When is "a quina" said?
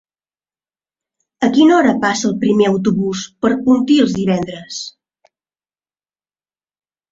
1.47-1.75